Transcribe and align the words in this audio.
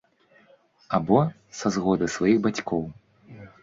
Або 0.99 1.19
са 1.61 1.67
згоды 1.79 2.05
сваіх 2.17 2.37
бацькоў. 2.51 2.83